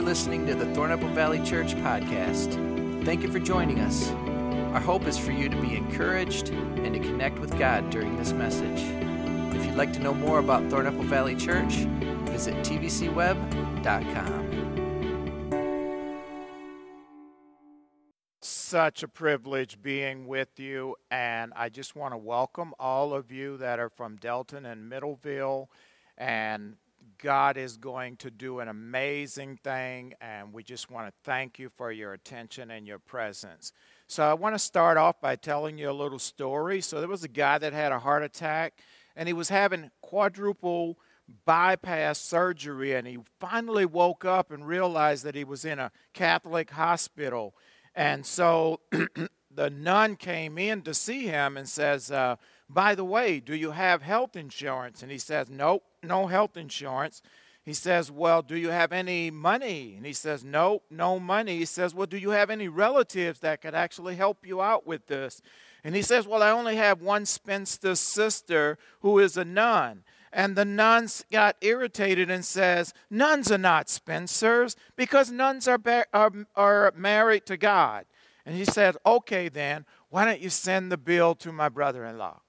listening 0.00 0.46
to 0.46 0.54
the 0.54 0.64
Thornapple 0.66 1.12
Valley 1.12 1.40
Church 1.44 1.74
podcast. 1.74 2.54
Thank 3.04 3.22
you 3.22 3.30
for 3.30 3.38
joining 3.38 3.80
us. 3.80 4.10
Our 4.72 4.80
hope 4.80 5.06
is 5.06 5.18
for 5.18 5.30
you 5.30 5.48
to 5.48 5.60
be 5.60 5.76
encouraged 5.76 6.48
and 6.50 6.94
to 6.94 7.00
connect 7.00 7.38
with 7.38 7.58
God 7.58 7.90
during 7.90 8.16
this 8.16 8.32
message. 8.32 8.80
If 9.54 9.66
you'd 9.66 9.76
like 9.76 9.92
to 9.94 10.00
know 10.00 10.14
more 10.14 10.38
about 10.38 10.62
Thornapple 10.64 11.04
Valley 11.04 11.34
Church, 11.36 11.74
visit 12.30 12.54
tvcweb.com. 12.64 14.40
Such 18.40 19.02
a 19.02 19.08
privilege 19.08 19.82
being 19.82 20.26
with 20.26 20.58
you, 20.58 20.96
and 21.10 21.52
I 21.56 21.68
just 21.68 21.94
want 21.94 22.14
to 22.14 22.18
welcome 22.18 22.72
all 22.78 23.12
of 23.12 23.30
you 23.30 23.56
that 23.58 23.78
are 23.78 23.90
from 23.90 24.16
Delton 24.16 24.64
and 24.64 24.90
Middleville 24.90 25.66
and 26.16 26.76
God 27.20 27.56
is 27.56 27.76
going 27.76 28.16
to 28.16 28.30
do 28.30 28.60
an 28.60 28.68
amazing 28.68 29.58
thing, 29.62 30.14
and 30.20 30.52
we 30.52 30.62
just 30.62 30.90
want 30.90 31.06
to 31.06 31.12
thank 31.22 31.58
you 31.58 31.68
for 31.76 31.92
your 31.92 32.14
attention 32.14 32.70
and 32.70 32.86
your 32.86 32.98
presence. 32.98 33.72
So, 34.06 34.24
I 34.24 34.34
want 34.34 34.54
to 34.54 34.58
start 34.58 34.96
off 34.96 35.20
by 35.20 35.36
telling 35.36 35.76
you 35.76 35.90
a 35.90 35.92
little 35.92 36.18
story. 36.18 36.80
So, 36.80 36.98
there 36.98 37.08
was 37.08 37.22
a 37.22 37.28
guy 37.28 37.58
that 37.58 37.72
had 37.72 37.92
a 37.92 37.98
heart 37.98 38.22
attack, 38.22 38.80
and 39.14 39.28
he 39.28 39.32
was 39.34 39.50
having 39.50 39.90
quadruple 40.00 40.98
bypass 41.44 42.18
surgery, 42.18 42.94
and 42.94 43.06
he 43.06 43.18
finally 43.38 43.84
woke 43.84 44.24
up 44.24 44.50
and 44.50 44.66
realized 44.66 45.24
that 45.24 45.34
he 45.34 45.44
was 45.44 45.64
in 45.64 45.78
a 45.78 45.92
Catholic 46.14 46.70
hospital. 46.70 47.54
And 47.94 48.24
so, 48.24 48.80
the 49.54 49.68
nun 49.68 50.16
came 50.16 50.56
in 50.56 50.82
to 50.82 50.94
see 50.94 51.26
him 51.26 51.58
and 51.58 51.68
says, 51.68 52.10
uh, 52.10 52.36
By 52.68 52.94
the 52.94 53.04
way, 53.04 53.40
do 53.40 53.54
you 53.54 53.72
have 53.72 54.00
health 54.00 54.36
insurance? 54.36 55.02
And 55.02 55.12
he 55.12 55.18
says, 55.18 55.50
Nope 55.50 55.84
no 56.02 56.26
health 56.26 56.56
insurance. 56.56 57.22
He 57.62 57.74
says, 57.74 58.10
Well, 58.10 58.42
do 58.42 58.56
you 58.56 58.70
have 58.70 58.92
any 58.92 59.30
money? 59.30 59.94
And 59.96 60.06
he 60.06 60.12
says, 60.12 60.44
Nope, 60.44 60.84
no 60.90 61.20
money. 61.20 61.58
He 61.58 61.64
says, 61.64 61.94
Well, 61.94 62.06
do 62.06 62.16
you 62.16 62.30
have 62.30 62.50
any 62.50 62.68
relatives 62.68 63.40
that 63.40 63.60
could 63.60 63.74
actually 63.74 64.16
help 64.16 64.46
you 64.46 64.62
out 64.62 64.86
with 64.86 65.06
this? 65.06 65.42
And 65.84 65.94
he 65.94 66.02
says, 66.02 66.26
Well, 66.26 66.42
I 66.42 66.50
only 66.50 66.76
have 66.76 67.02
one 67.02 67.26
spinster 67.26 67.94
sister 67.94 68.78
who 69.00 69.18
is 69.18 69.36
a 69.36 69.44
nun. 69.44 70.04
And 70.32 70.54
the 70.54 70.64
nuns 70.64 71.24
got 71.30 71.56
irritated 71.60 72.30
and 72.30 72.44
says, 72.44 72.94
Nuns 73.10 73.50
are 73.50 73.58
not 73.58 73.88
spinsters 73.88 74.76
because 74.96 75.30
nuns 75.30 75.68
are, 75.68 75.80
are, 76.12 76.32
are 76.56 76.92
married 76.96 77.46
to 77.46 77.56
God. 77.56 78.06
And 78.46 78.56
he 78.56 78.64
said, 78.64 78.96
Okay, 79.04 79.48
then, 79.48 79.84
why 80.08 80.24
don't 80.24 80.40
you 80.40 80.50
send 80.50 80.90
the 80.90 80.96
bill 80.96 81.34
to 81.36 81.52
my 81.52 81.68
brother 81.68 82.04
in 82.04 82.16
law? 82.16 82.40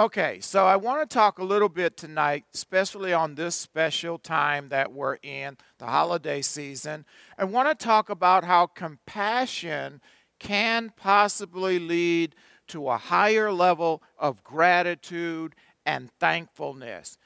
Okay, 0.00 0.40
so 0.40 0.64
I 0.64 0.76
want 0.76 1.02
to 1.02 1.14
talk 1.14 1.38
a 1.38 1.44
little 1.44 1.68
bit 1.68 1.98
tonight, 1.98 2.44
especially 2.54 3.12
on 3.12 3.34
this 3.34 3.54
special 3.54 4.16
time 4.16 4.70
that 4.70 4.94
we're 4.94 5.16
in, 5.16 5.58
the 5.76 5.84
holiday 5.84 6.40
season. 6.40 7.04
I 7.36 7.44
want 7.44 7.68
to 7.68 7.84
talk 7.84 8.08
about 8.08 8.42
how 8.42 8.66
compassion 8.66 10.00
can 10.38 10.90
possibly 10.96 11.78
lead 11.78 12.34
to 12.68 12.88
a 12.88 12.96
higher 12.96 13.52
level 13.52 14.02
of 14.16 14.42
gratitude 14.42 15.54
and 15.84 16.10
thankfulness. 16.18 17.18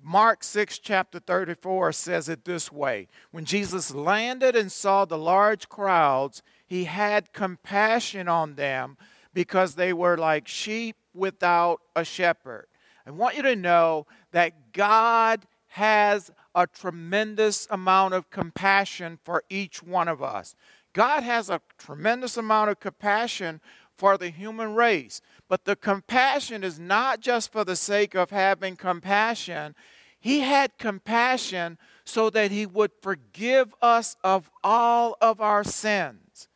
Mark 0.00 0.44
6, 0.44 0.78
chapter 0.78 1.18
34 1.18 1.90
says 1.90 2.28
it 2.28 2.44
this 2.44 2.70
way 2.70 3.08
When 3.32 3.44
Jesus 3.44 3.92
landed 3.92 4.54
and 4.54 4.70
saw 4.70 5.04
the 5.04 5.18
large 5.18 5.68
crowds, 5.68 6.44
he 6.64 6.84
had 6.84 7.32
compassion 7.32 8.28
on 8.28 8.54
them 8.54 8.98
because 9.32 9.74
they 9.74 9.92
were 9.92 10.16
like 10.16 10.46
sheep 10.46 10.94
without 11.14 11.80
a 11.94 12.04
shepherd. 12.04 12.66
I 13.06 13.10
want 13.10 13.36
you 13.36 13.42
to 13.42 13.56
know 13.56 14.06
that 14.32 14.72
God 14.72 15.46
has 15.68 16.30
a 16.54 16.66
tremendous 16.66 17.66
amount 17.70 18.14
of 18.14 18.30
compassion 18.30 19.18
for 19.24 19.42
each 19.48 19.82
one 19.82 20.08
of 20.08 20.22
us. 20.22 20.54
God 20.92 21.22
has 21.22 21.50
a 21.50 21.60
tremendous 21.78 22.36
amount 22.36 22.70
of 22.70 22.80
compassion 22.80 23.60
for 23.96 24.16
the 24.16 24.30
human 24.30 24.74
race. 24.74 25.20
But 25.48 25.64
the 25.64 25.76
compassion 25.76 26.64
is 26.64 26.78
not 26.78 27.20
just 27.20 27.52
for 27.52 27.64
the 27.64 27.76
sake 27.76 28.14
of 28.14 28.30
having 28.30 28.76
compassion. 28.76 29.74
He 30.18 30.40
had 30.40 30.78
compassion 30.78 31.78
so 32.04 32.30
that 32.30 32.50
He 32.50 32.66
would 32.66 32.92
forgive 33.02 33.74
us 33.82 34.16
of 34.24 34.50
all 34.62 35.16
of 35.20 35.40
our 35.40 35.64
sins. 35.64 36.48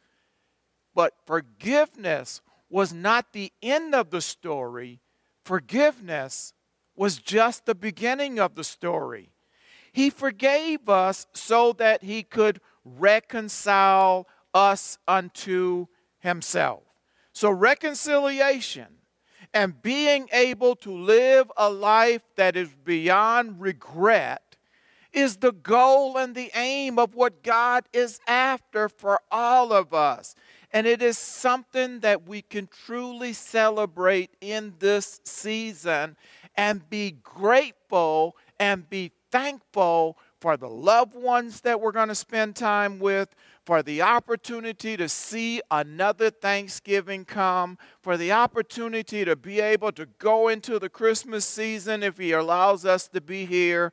But 0.94 1.14
forgiveness 1.26 2.40
was 2.70 2.92
not 2.92 3.32
the 3.32 3.52
end 3.62 3.94
of 3.94 4.10
the 4.10 4.20
story, 4.20 5.00
forgiveness 5.44 6.52
was 6.96 7.18
just 7.18 7.64
the 7.64 7.74
beginning 7.74 8.38
of 8.38 8.54
the 8.54 8.64
story. 8.64 9.30
He 9.92 10.10
forgave 10.10 10.88
us 10.88 11.26
so 11.32 11.72
that 11.74 12.02
he 12.02 12.22
could 12.22 12.60
reconcile 12.84 14.26
us 14.52 14.98
unto 15.06 15.86
himself. 16.18 16.82
So, 17.32 17.50
reconciliation 17.50 18.86
and 19.54 19.80
being 19.80 20.28
able 20.32 20.76
to 20.76 20.92
live 20.92 21.50
a 21.56 21.70
life 21.70 22.22
that 22.36 22.56
is 22.56 22.68
beyond 22.84 23.60
regret 23.60 24.56
is 25.12 25.38
the 25.38 25.52
goal 25.52 26.18
and 26.18 26.34
the 26.34 26.50
aim 26.54 26.98
of 26.98 27.14
what 27.14 27.42
God 27.42 27.84
is 27.92 28.20
after 28.26 28.88
for 28.88 29.20
all 29.30 29.72
of 29.72 29.94
us. 29.94 30.34
And 30.72 30.86
it 30.86 31.02
is 31.02 31.16
something 31.16 32.00
that 32.00 32.26
we 32.26 32.42
can 32.42 32.68
truly 32.68 33.32
celebrate 33.32 34.30
in 34.40 34.74
this 34.78 35.20
season 35.24 36.16
and 36.56 36.88
be 36.90 37.12
grateful 37.22 38.36
and 38.60 38.88
be 38.88 39.12
thankful 39.30 40.18
for 40.40 40.56
the 40.56 40.68
loved 40.68 41.14
ones 41.14 41.62
that 41.62 41.80
we're 41.80 41.92
going 41.92 42.08
to 42.08 42.14
spend 42.14 42.54
time 42.54 42.98
with, 42.98 43.34
for 43.64 43.82
the 43.82 44.00
opportunity 44.00 44.96
to 44.96 45.08
see 45.08 45.60
another 45.70 46.30
Thanksgiving 46.30 47.24
come, 47.24 47.76
for 48.02 48.16
the 48.16 48.32
opportunity 48.32 49.24
to 49.24 49.36
be 49.36 49.60
able 49.60 49.92
to 49.92 50.06
go 50.18 50.48
into 50.48 50.78
the 50.78 50.88
Christmas 50.88 51.44
season 51.44 52.02
if 52.02 52.18
He 52.18 52.32
allows 52.32 52.84
us 52.84 53.08
to 53.08 53.20
be 53.20 53.46
here. 53.46 53.92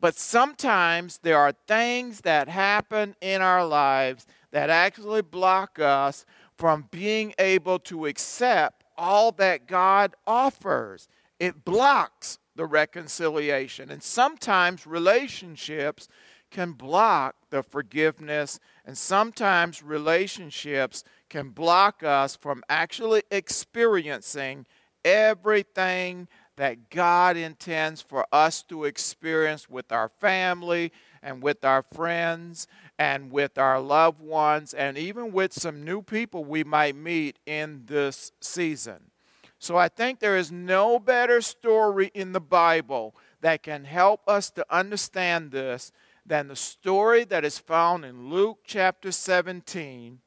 But 0.00 0.16
sometimes 0.16 1.18
there 1.22 1.38
are 1.38 1.54
things 1.66 2.20
that 2.20 2.48
happen 2.48 3.16
in 3.20 3.40
our 3.40 3.66
lives 3.66 4.26
that 4.56 4.70
actually 4.70 5.20
block 5.20 5.78
us 5.78 6.24
from 6.56 6.88
being 6.90 7.34
able 7.38 7.78
to 7.78 8.06
accept 8.06 8.84
all 8.96 9.30
that 9.30 9.66
God 9.66 10.14
offers. 10.26 11.10
It 11.38 11.62
blocks 11.62 12.38
the 12.54 12.64
reconciliation. 12.64 13.90
And 13.90 14.02
sometimes 14.02 14.86
relationships 14.86 16.08
can 16.50 16.72
block 16.72 17.36
the 17.50 17.62
forgiveness, 17.62 18.58
and 18.86 18.96
sometimes 18.96 19.82
relationships 19.82 21.04
can 21.28 21.50
block 21.50 22.02
us 22.02 22.34
from 22.34 22.64
actually 22.70 23.24
experiencing 23.30 24.64
everything 25.04 26.28
that 26.56 26.88
God 26.88 27.36
intends 27.36 28.00
for 28.00 28.26
us 28.32 28.62
to 28.70 28.84
experience 28.84 29.68
with 29.68 29.92
our 29.92 30.08
family 30.08 30.92
and 31.22 31.42
with 31.42 31.62
our 31.62 31.82
friends 31.92 32.66
and 32.98 33.30
with 33.30 33.58
our 33.58 33.80
loved 33.80 34.20
ones 34.20 34.72
and 34.72 34.96
even 34.96 35.32
with 35.32 35.52
some 35.52 35.84
new 35.84 36.02
people 36.02 36.44
we 36.44 36.64
might 36.64 36.96
meet 36.96 37.38
in 37.46 37.82
this 37.86 38.32
season. 38.40 39.10
So 39.58 39.76
I 39.76 39.88
think 39.88 40.18
there 40.18 40.36
is 40.36 40.52
no 40.52 40.98
better 40.98 41.40
story 41.40 42.10
in 42.14 42.32
the 42.32 42.40
Bible 42.40 43.14
that 43.40 43.62
can 43.62 43.84
help 43.84 44.20
us 44.28 44.50
to 44.50 44.66
understand 44.70 45.50
this 45.50 45.92
than 46.24 46.48
the 46.48 46.56
story 46.56 47.24
that 47.24 47.44
is 47.44 47.58
found 47.58 48.04
in 48.04 48.28
Luke 48.28 48.58
chapter 48.64 49.12
17. 49.12 50.18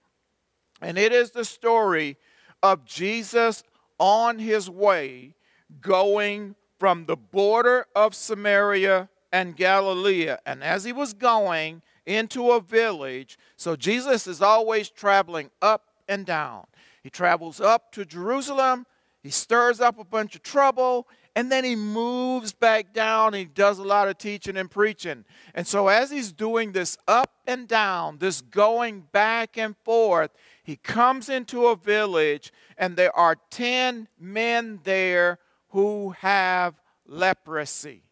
And 0.81 0.97
it 0.97 1.11
is 1.11 1.31
the 1.31 1.45
story 1.45 2.17
of 2.63 2.85
Jesus 2.85 3.63
on 3.99 4.39
his 4.39 4.69
way 4.69 5.35
going 5.81 6.55
from 6.79 7.05
the 7.05 7.17
border 7.17 7.85
of 7.95 8.15
Samaria 8.15 9.09
and 9.31 9.55
Galilee. 9.55 10.33
And 10.45 10.63
as 10.63 10.85
he 10.85 10.93
was 10.93 11.13
going 11.13 11.81
into 12.09 12.51
a 12.51 12.59
village, 12.59 13.37
so 13.55 13.75
Jesus 13.75 14.25
is 14.25 14.41
always 14.41 14.89
traveling 14.89 15.51
up 15.61 15.85
and 16.07 16.25
down. 16.25 16.65
He 17.03 17.09
travels 17.11 17.61
up 17.61 17.91
to 17.93 18.03
Jerusalem, 18.03 18.85
he 19.21 19.29
stirs 19.29 19.79
up 19.79 19.99
a 19.99 20.03
bunch 20.03 20.35
of 20.35 20.41
trouble, 20.41 21.07
and 21.35 21.51
then 21.51 21.63
he 21.63 21.75
moves 21.75 22.51
back 22.51 22.93
down. 22.93 23.33
he 23.33 23.45
does 23.45 23.77
a 23.77 23.83
lot 23.83 24.07
of 24.07 24.17
teaching 24.17 24.57
and 24.57 24.71
preaching. 24.71 25.23
And 25.53 25.67
so, 25.67 25.87
as 25.87 26.09
he's 26.09 26.31
doing 26.31 26.71
this 26.71 26.97
up 27.07 27.31
and 27.45 27.67
down, 27.67 28.17
this 28.17 28.41
going 28.41 29.01
back 29.11 29.57
and 29.57 29.75
forth, 29.85 30.31
he 30.63 30.77
comes 30.77 31.29
into 31.29 31.67
a 31.67 31.75
village, 31.75 32.51
and 32.77 32.97
there 32.97 33.15
are 33.15 33.37
10 33.51 34.07
men 34.19 34.79
there 34.83 35.37
who 35.69 36.09
have 36.17 36.81
leprosy. 37.05 38.03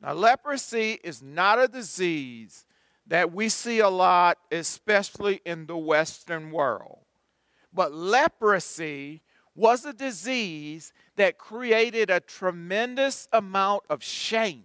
Now, 0.00 0.14
leprosy 0.14 0.98
is 1.04 1.22
not 1.22 1.60
a 1.60 1.68
disease 1.68 2.66
that 3.06 3.32
we 3.32 3.48
see 3.48 3.80
a 3.80 3.88
lot, 3.88 4.38
especially 4.50 5.40
in 5.44 5.66
the 5.66 5.76
Western 5.76 6.50
world. 6.50 7.00
But 7.72 7.92
leprosy 7.92 9.22
was 9.54 9.84
a 9.84 9.92
disease 9.92 10.92
that 11.16 11.36
created 11.36 12.10
a 12.10 12.20
tremendous 12.20 13.28
amount 13.32 13.82
of 13.90 14.02
shame. 14.02 14.64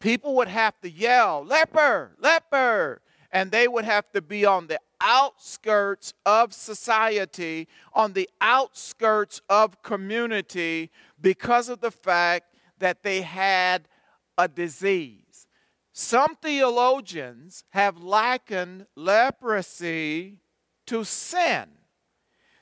people 0.00 0.34
would 0.36 0.48
have 0.48 0.78
to 0.80 0.90
yell, 0.90 1.44
leper, 1.44 2.12
leper, 2.20 3.00
and 3.32 3.50
they 3.50 3.66
would 3.68 3.84
have 3.84 4.10
to 4.12 4.22
be 4.22 4.44
on 4.44 4.66
the 4.66 4.80
outskirts 5.00 6.14
of 6.24 6.52
society, 6.52 7.68
on 7.92 8.12
the 8.12 8.28
outskirts 8.40 9.40
of 9.48 9.82
community, 9.82 10.90
because 11.20 11.68
of 11.68 11.80
the 11.80 11.90
fact 11.90 12.54
that 12.78 13.02
they 13.02 13.22
had 13.22 13.88
a 14.38 14.48
disease. 14.48 15.25
Some 15.98 16.36
theologians 16.42 17.64
have 17.70 17.96
likened 17.96 18.84
leprosy 18.96 20.36
to 20.84 21.04
sin. 21.04 21.68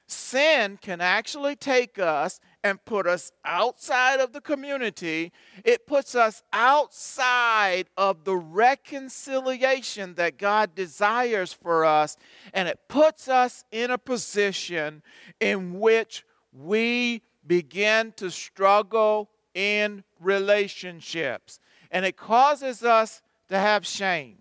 Sin 0.06 0.78
can 0.80 1.00
actually 1.00 1.56
take 1.56 1.98
us 1.98 2.38
and 2.62 2.84
put 2.84 3.08
us 3.08 3.32
outside 3.44 4.20
of 4.20 4.32
the 4.32 4.40
community. 4.40 5.32
It 5.64 5.84
puts 5.84 6.14
us 6.14 6.44
outside 6.52 7.88
of 7.96 8.22
the 8.22 8.36
reconciliation 8.36 10.14
that 10.14 10.38
God 10.38 10.76
desires 10.76 11.52
for 11.52 11.84
us, 11.84 12.16
and 12.52 12.68
it 12.68 12.78
puts 12.86 13.26
us 13.26 13.64
in 13.72 13.90
a 13.90 13.98
position 13.98 15.02
in 15.40 15.80
which 15.80 16.24
we 16.52 17.22
begin 17.44 18.12
to 18.18 18.30
struggle 18.30 19.28
in 19.54 20.04
relationships. 20.20 21.58
And 21.90 22.04
it 22.04 22.16
causes 22.16 22.82
us 22.82 23.22
to 23.54 23.60
have 23.60 23.86
shame. 23.86 24.38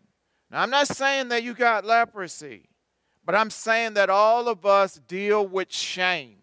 Now, 0.52 0.62
I'm 0.62 0.70
not 0.70 0.88
saying 0.88 1.30
that 1.30 1.44
you 1.44 1.54
got 1.54 1.86
leprosy, 1.86 2.70
but 3.26 3.36
I'm 3.36 3.50
saying 3.50 3.94
that 3.94 4.10
all 4.10 4.48
of 4.48 4.66
us 4.66 5.00
deal 5.08 5.48
with 5.48 5.72
shame. 5.72 6.38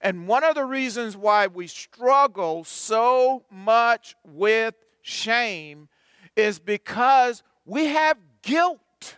And 0.00 0.26
one 0.26 0.44
of 0.44 0.54
the 0.54 0.64
reasons 0.64 1.16
why 1.16 1.46
we 1.46 1.66
struggle 1.66 2.64
so 2.64 3.44
much 3.50 4.16
with 4.26 4.74
shame 5.02 5.88
is 6.36 6.58
because 6.58 7.42
we 7.66 7.86
have 7.86 8.16
guilt. 8.42 9.16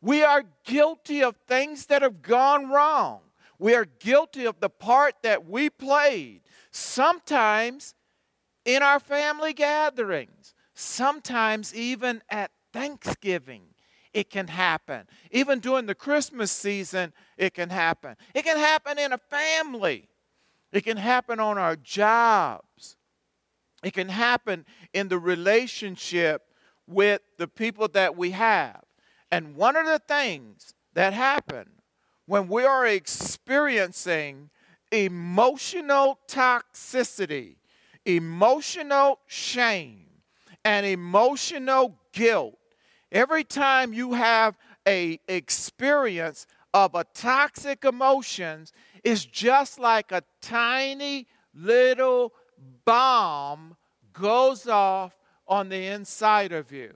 We 0.00 0.22
are 0.22 0.44
guilty 0.64 1.22
of 1.22 1.36
things 1.46 1.86
that 1.86 2.02
have 2.02 2.22
gone 2.22 2.68
wrong. 2.68 3.20
We 3.58 3.74
are 3.74 3.86
guilty 3.86 4.44
of 4.44 4.60
the 4.60 4.68
part 4.68 5.14
that 5.22 5.48
we 5.48 5.70
played. 5.70 6.42
Sometimes 6.70 7.94
in 8.64 8.82
our 8.82 9.00
family 9.00 9.54
gatherings, 9.54 10.54
sometimes 10.78 11.74
even 11.74 12.22
at 12.30 12.50
Thanksgiving 12.72 13.62
it 14.14 14.30
can 14.30 14.48
happen. 14.48 15.06
Even 15.30 15.60
during 15.60 15.86
the 15.86 15.94
Christmas 15.94 16.50
season, 16.50 17.12
it 17.36 17.54
can 17.54 17.70
happen. 17.70 18.16
It 18.34 18.44
can 18.44 18.56
happen 18.56 18.98
in 18.98 19.12
a 19.12 19.18
family, 19.18 20.08
it 20.72 20.82
can 20.82 20.96
happen 20.96 21.40
on 21.40 21.58
our 21.58 21.76
jobs, 21.76 22.96
it 23.82 23.92
can 23.92 24.08
happen 24.08 24.64
in 24.92 25.08
the 25.08 25.18
relationship 25.18 26.42
with 26.86 27.20
the 27.36 27.48
people 27.48 27.88
that 27.88 28.16
we 28.16 28.30
have. 28.32 28.82
And 29.30 29.56
one 29.56 29.76
of 29.76 29.86
the 29.86 29.98
things 29.98 30.74
that 30.94 31.12
happen 31.12 31.68
when 32.26 32.48
we 32.48 32.64
are 32.64 32.86
experiencing 32.86 34.50
emotional 34.90 36.18
toxicity, 36.26 37.56
emotional 38.04 39.20
shame, 39.26 40.07
and 40.64 40.84
emotional 40.86 41.98
guilt 42.12 42.58
Every 43.10 43.44
time 43.44 43.92
you 43.92 44.12
have 44.12 44.56
a 44.86 45.18
experience 45.28 46.46
of 46.74 46.94
a 46.94 47.04
toxic 47.14 47.84
emotions, 47.84 48.72
it's 49.02 49.24
just 49.24 49.78
like 49.78 50.12
a 50.12 50.22
tiny 50.42 51.26
little 51.54 52.34
bomb 52.84 53.76
goes 54.12 54.66
off 54.66 55.16
on 55.46 55.70
the 55.70 55.86
inside 55.86 56.52
of 56.52 56.70
you. 56.70 56.94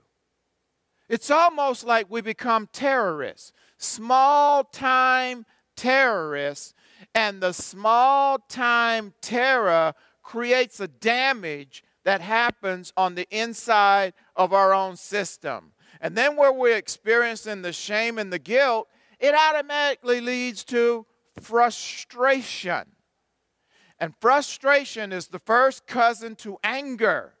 It's 1.09 1.31
almost 1.31 1.83
like 1.83 2.09
we 2.09 2.21
become 2.21 2.69
terrorists, 2.71 3.51
small 3.77 4.63
time 4.63 5.45
terrorists, 5.75 6.75
and 7.15 7.41
the 7.41 7.53
small 7.53 8.37
time 8.37 9.13
terror 9.21 9.93
creates 10.21 10.79
a 10.79 10.87
damage 10.87 11.83
that 12.03 12.21
happens 12.21 12.93
on 12.97 13.15
the 13.15 13.27
inside 13.29 14.13
of 14.35 14.53
our 14.53 14.73
own 14.73 14.95
system. 14.95 15.71
And 16.01 16.15
then 16.15 16.35
where 16.35 16.51
we're 16.51 16.75
experiencing 16.75 17.61
the 17.61 17.73
shame 17.73 18.17
and 18.17 18.31
the 18.31 18.39
guilt, 18.39 18.87
it 19.19 19.33
automatically 19.33 20.21
leads 20.21 20.63
to 20.65 21.05
frustration. 21.41 22.83
And 23.99 24.13
frustration 24.19 25.13
is 25.13 25.27
the 25.27 25.39
first 25.39 25.87
cousin 25.87 26.35
to 26.37 26.57
anger. 26.63 27.33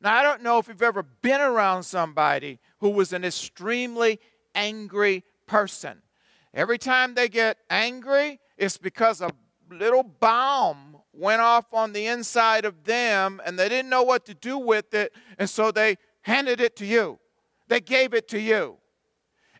Now, 0.00 0.14
I 0.14 0.22
don't 0.22 0.42
know 0.42 0.58
if 0.58 0.68
you've 0.68 0.82
ever 0.82 1.02
been 1.02 1.40
around 1.40 1.82
somebody 1.82 2.60
who 2.78 2.90
was 2.90 3.12
an 3.12 3.24
extremely 3.24 4.20
angry 4.54 5.24
person. 5.46 6.02
Every 6.52 6.78
time 6.78 7.14
they 7.14 7.28
get 7.28 7.56
angry, 7.68 8.38
it's 8.56 8.76
because 8.76 9.20
a 9.20 9.30
little 9.70 10.04
bomb 10.04 10.93
went 11.16 11.40
off 11.40 11.72
on 11.72 11.92
the 11.92 12.06
inside 12.06 12.64
of 12.64 12.84
them 12.84 13.40
and 13.44 13.58
they 13.58 13.68
didn't 13.68 13.90
know 13.90 14.02
what 14.02 14.24
to 14.26 14.34
do 14.34 14.58
with 14.58 14.94
it, 14.94 15.12
and 15.38 15.48
so 15.48 15.70
they 15.70 15.96
handed 16.22 16.60
it 16.60 16.76
to 16.76 16.86
you 16.86 17.18
They 17.68 17.80
gave 17.80 18.14
it 18.14 18.28
to 18.28 18.40
you. 18.40 18.78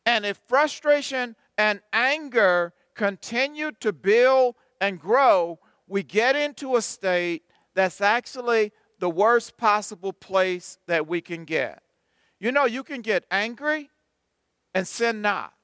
And 0.06 0.26
if 0.26 0.38
frustration 0.46 1.36
and 1.56 1.80
anger 1.92 2.72
continue 2.94 3.72
to 3.80 3.92
build 3.92 4.56
and 4.80 5.00
grow, 5.00 5.58
we 5.86 6.02
get 6.02 6.36
into 6.36 6.76
a 6.76 6.82
state 6.82 7.42
that's 7.74 8.00
actually 8.00 8.72
the 8.98 9.10
worst 9.10 9.56
possible 9.56 10.12
place 10.12 10.78
that 10.86 11.06
we 11.06 11.20
can 11.20 11.44
get. 11.44 11.82
You 12.38 12.52
know, 12.52 12.66
you 12.66 12.82
can 12.82 13.00
get 13.00 13.24
angry 13.30 13.90
and 14.74 14.86
sin 14.86 15.22
not. 15.22 15.54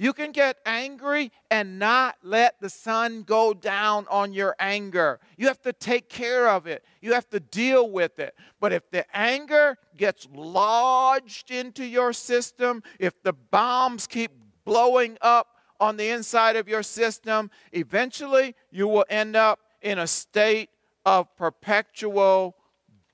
You 0.00 0.14
can 0.14 0.32
get 0.32 0.56
angry 0.64 1.30
and 1.50 1.78
not 1.78 2.16
let 2.22 2.58
the 2.58 2.70
sun 2.70 3.22
go 3.22 3.52
down 3.52 4.06
on 4.08 4.32
your 4.32 4.56
anger. 4.58 5.20
You 5.36 5.46
have 5.48 5.60
to 5.60 5.74
take 5.74 6.08
care 6.08 6.48
of 6.48 6.66
it, 6.66 6.86
you 7.02 7.12
have 7.12 7.28
to 7.28 7.38
deal 7.38 7.90
with 7.90 8.18
it. 8.18 8.34
But 8.60 8.72
if 8.72 8.90
the 8.90 9.04
anger 9.14 9.76
gets 9.98 10.26
lodged 10.32 11.50
into 11.50 11.84
your 11.84 12.14
system, 12.14 12.82
if 12.98 13.22
the 13.22 13.34
bombs 13.34 14.06
keep 14.06 14.30
blowing 14.64 15.18
up 15.20 15.48
on 15.78 15.98
the 15.98 16.08
inside 16.08 16.56
of 16.56 16.66
your 16.66 16.82
system, 16.82 17.50
eventually 17.70 18.54
you 18.70 18.88
will 18.88 19.04
end 19.10 19.36
up 19.36 19.60
in 19.82 19.98
a 19.98 20.06
state 20.06 20.70
of 21.04 21.36
perpetual 21.36 22.56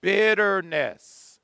bitterness. 0.00 1.40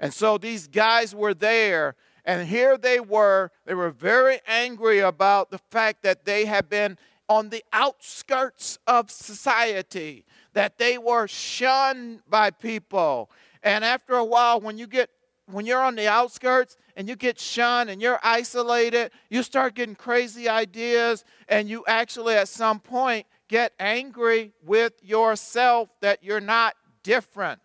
And 0.00 0.12
so 0.12 0.38
these 0.38 0.66
guys 0.66 1.14
were 1.14 1.34
there 1.34 1.94
and 2.24 2.48
here 2.48 2.78
they 2.78 3.00
were, 3.00 3.50
they 3.66 3.74
were 3.74 3.90
very 3.90 4.40
angry 4.46 5.00
about 5.00 5.50
the 5.50 5.58
fact 5.58 6.02
that 6.02 6.24
they 6.24 6.44
had 6.44 6.68
been 6.68 6.96
on 7.28 7.48
the 7.48 7.64
outskirts 7.72 8.78
of 8.86 9.10
society, 9.10 10.24
that 10.52 10.78
they 10.78 10.98
were 10.98 11.26
shunned 11.26 12.20
by 12.28 12.50
people. 12.50 13.30
And 13.62 13.84
after 13.84 14.14
a 14.14 14.24
while, 14.24 14.60
when 14.60 14.78
you 14.78 14.86
get 14.86 15.10
when 15.46 15.66
you're 15.66 15.82
on 15.82 15.96
the 15.96 16.08
outskirts 16.08 16.76
and 16.96 17.08
you 17.08 17.16
get 17.16 17.38
shunned 17.38 17.90
and 17.90 18.00
you're 18.00 18.20
isolated, 18.22 19.10
you 19.28 19.42
start 19.42 19.74
getting 19.74 19.94
crazy 19.94 20.48
ideas, 20.48 21.24
and 21.48 21.68
you 21.68 21.84
actually 21.86 22.34
at 22.34 22.48
some 22.48 22.80
point 22.80 23.26
get 23.48 23.72
angry 23.78 24.52
with 24.64 24.92
yourself 25.02 25.88
that 26.00 26.22
you're 26.22 26.40
not 26.40 26.74
different. 27.02 27.60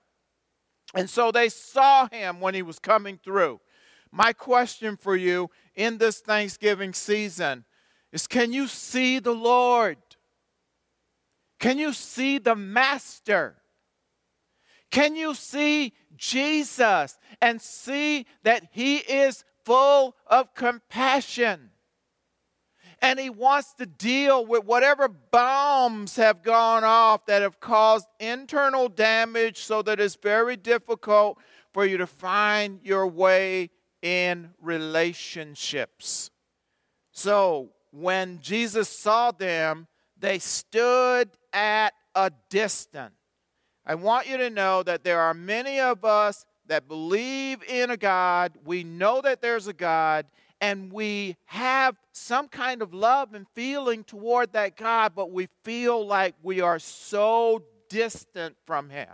And 0.94 1.10
so 1.10 1.32
they 1.32 1.50
saw 1.50 2.08
him 2.08 2.40
when 2.40 2.56
he 2.56 2.62
was 2.62 2.80
coming 2.80 3.20
through. 3.24 3.60
My 4.18 4.34
question 4.34 4.98
for 4.98 5.16
you 5.16 5.52
in 5.76 6.00
this 6.00 6.22
Thanksgiving 6.22 6.96
season 6.96 7.66
is 8.12 8.26
can 8.26 8.52
you 8.52 8.66
see 8.66 9.20
the 9.20 9.32
Lord? 9.32 9.98
Can 11.60 11.78
you 11.78 11.94
see 11.94 12.40
the 12.40 12.56
Master? 12.56 13.58
Can 14.90 15.16
you 15.16 15.36
see 15.36 15.94
Jesus 16.16 17.20
and 17.44 17.62
see 17.62 18.26
that 18.42 18.64
He 18.72 18.98
is 18.98 19.44
full 19.64 20.16
of 20.26 20.56
compassion? 20.56 21.70
And 23.04 23.20
He 23.20 23.30
wants 23.30 23.76
to 23.76 23.86
deal 23.86 24.48
with 24.48 24.66
whatever 24.66 25.08
bombs 25.08 26.16
have 26.16 26.42
gone 26.42 26.84
off 26.84 27.28
that 27.28 27.44
have 27.44 27.60
caused 27.60 28.08
internal 28.20 28.90
damage 28.90 29.60
so 29.60 29.84
that 29.84 30.00
it's 30.00 30.16
very 30.16 30.58
difficult 30.58 31.38
for 31.72 31.86
you 31.86 31.98
to 31.98 32.08
find 32.08 32.80
your 32.82 33.06
way 33.06 33.70
in 34.02 34.52
relationships. 34.62 36.30
So 37.12 37.70
when 37.92 38.40
Jesus 38.42 38.90
saw 38.90 39.32
them, 39.32 39.88
they 40.20 40.40
stood 40.40 41.30
at 41.54 41.94
a 42.16 42.32
distance. 42.50 43.14
I 43.86 43.96
want 43.96 44.28
you 44.28 44.38
to 44.38 44.50
know 44.50 44.84
that 44.84 45.04
there 45.04 45.20
are 45.22 45.34
many 45.34 45.80
of 45.80 46.04
us 46.04 46.46
that 46.68 46.88
believe 46.88 47.64
in 47.64 47.90
a 47.90 47.98
God. 47.98 48.54
We 48.66 48.84
know 48.84 49.22
that 49.22 49.42
there's 49.42 49.68
a 49.68 49.74
God, 49.74 50.26
and 50.60 50.92
we 50.92 51.38
have 51.46 51.96
some 52.12 52.50
kind 52.50 52.82
of 52.82 52.94
love 52.94 53.34
and 53.34 53.48
feeling 53.56 54.04
toward 54.04 54.54
that 54.54 54.76
God, 54.76 55.14
but 55.16 55.32
we 55.32 55.48
feel 55.64 56.06
like 56.06 56.36
we 56.44 56.60
are 56.62 56.80
so 56.80 57.64
distant 57.90 58.58
from 58.66 58.90
Him. 58.90 59.08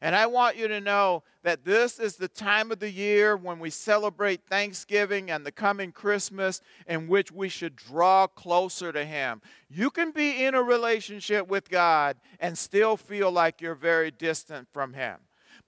And 0.00 0.14
I 0.14 0.26
want 0.26 0.56
you 0.56 0.68
to 0.68 0.80
know 0.80 1.24
that 1.42 1.64
this 1.64 1.98
is 1.98 2.16
the 2.16 2.28
time 2.28 2.70
of 2.70 2.78
the 2.78 2.90
year 2.90 3.36
when 3.36 3.58
we 3.58 3.70
celebrate 3.70 4.46
Thanksgiving 4.48 5.30
and 5.30 5.44
the 5.44 5.52
coming 5.52 5.92
Christmas 5.92 6.60
in 6.86 7.08
which 7.08 7.32
we 7.32 7.48
should 7.48 7.74
draw 7.74 8.26
closer 8.26 8.92
to 8.92 9.04
Him. 9.04 9.40
You 9.68 9.90
can 9.90 10.12
be 10.12 10.44
in 10.44 10.54
a 10.54 10.62
relationship 10.62 11.48
with 11.48 11.68
God 11.68 12.16
and 12.38 12.56
still 12.56 12.96
feel 12.96 13.30
like 13.32 13.60
you're 13.60 13.74
very 13.74 14.10
distant 14.10 14.68
from 14.72 14.92
Him. 14.92 15.16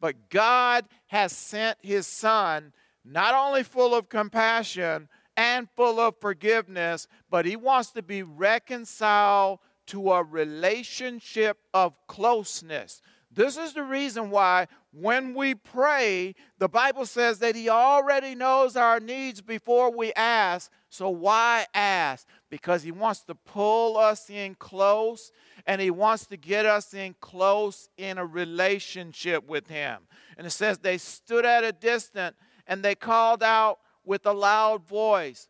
But 0.01 0.31
God 0.31 0.87
has 1.09 1.33
sent 1.33 1.79
His 1.83 2.07
Son, 2.07 2.73
not 3.05 3.35
only 3.35 3.63
full 3.63 3.95
of 3.95 4.09
compassion 4.09 5.09
and 5.37 5.69
full 5.77 5.99
of 5.99 6.21
forgiveness, 6.21 7.09
but 7.31 7.47
He 7.47 7.57
wants 7.57 7.91
to 7.93 8.03
be 8.03 8.23
reconciled 8.23 9.59
to 9.87 10.13
a 10.13 10.23
relationship 10.23 11.59
of 11.75 11.95
closeness 12.07 13.03
this 13.33 13.57
is 13.57 13.75
the 13.75 13.83
reason 13.83 14.31
why 14.31 14.67
when 14.93 15.35
we 15.35 15.55
pray, 15.55 16.35
the 16.59 16.69
Bible 16.69 17.07
says 17.07 17.39
that 17.39 17.55
He 17.55 17.69
already 17.69 18.35
knows 18.35 18.77
our 18.77 18.99
needs 18.99 19.41
before 19.41 19.97
we 19.97 20.13
ask. 20.15 20.71
So 20.89 21.09
why 21.11 21.67
ask? 21.73 22.27
Because 22.51 22.83
He 22.83 22.91
wants 22.91 23.21
to 23.25 23.37
pull 23.37 23.97
us 23.97 24.29
in 24.29 24.57
close 24.57 25.31
and 25.65 25.81
He 25.81 25.93
wants 25.93 26.27
to 26.27 26.37
get 26.37 26.67
us 26.67 26.93
in 26.93 27.15
close 27.21 27.89
in 27.97 28.19
a 28.19 28.27
relationship 28.27 29.47
with 29.47 29.69
Him. 29.69 30.01
And 30.37 30.45
it 30.45 30.51
says 30.51 30.79
they 30.79 30.99
stood 30.99 31.47
at 31.47 31.63
a 31.63 31.73
distance 31.73 32.37
and 32.67 32.83
they 32.83 32.97
called 32.97 33.45
out 33.45 33.79
with 34.05 34.27
a 34.27 34.33
loud 34.33 34.85
voice, 34.89 35.47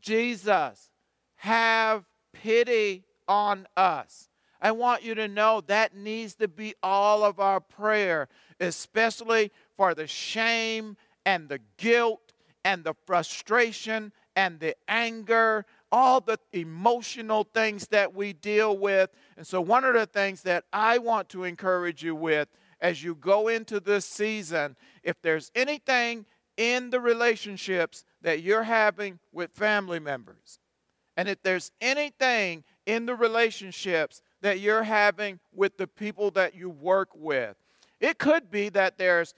Jesus, 0.00 0.90
have 1.36 2.04
pity 2.32 3.04
on 3.28 3.68
us. 3.76 4.28
I 4.62 4.70
want 4.70 5.02
you 5.02 5.16
to 5.16 5.26
know 5.26 5.60
that 5.66 5.96
needs 5.96 6.36
to 6.36 6.46
be 6.46 6.74
all 6.84 7.24
of 7.24 7.40
our 7.40 7.58
prayer, 7.58 8.28
especially 8.60 9.50
for 9.76 9.92
the 9.92 10.06
shame 10.06 10.96
and 11.26 11.48
the 11.48 11.58
guilt 11.76 12.32
and 12.64 12.84
the 12.84 12.94
frustration 13.04 14.12
and 14.36 14.60
the 14.60 14.76
anger, 14.86 15.66
all 15.90 16.20
the 16.20 16.38
emotional 16.52 17.42
things 17.52 17.88
that 17.88 18.14
we 18.14 18.32
deal 18.32 18.78
with. 18.78 19.10
And 19.36 19.44
so, 19.44 19.60
one 19.60 19.84
of 19.84 19.94
the 19.94 20.06
things 20.06 20.42
that 20.42 20.64
I 20.72 20.98
want 20.98 21.28
to 21.30 21.42
encourage 21.42 22.04
you 22.04 22.14
with 22.14 22.48
as 22.80 23.02
you 23.02 23.16
go 23.16 23.48
into 23.48 23.80
this 23.80 24.06
season, 24.06 24.76
if 25.02 25.20
there's 25.22 25.50
anything 25.56 26.24
in 26.56 26.90
the 26.90 27.00
relationships 27.00 28.04
that 28.20 28.42
you're 28.42 28.62
having 28.62 29.18
with 29.32 29.50
family 29.50 29.98
members, 29.98 30.60
and 31.16 31.28
if 31.28 31.42
there's 31.42 31.72
anything 31.80 32.62
in 32.86 33.06
the 33.06 33.14
relationships 33.14 34.22
that 34.42 34.60
you're 34.60 34.82
having 34.82 35.40
with 35.54 35.78
the 35.78 35.86
people 35.86 36.30
that 36.32 36.54
you 36.54 36.68
work 36.68 37.08
with. 37.14 37.56
It 38.00 38.18
could 38.18 38.50
be 38.50 38.68
that 38.70 38.98
there's 38.98 39.34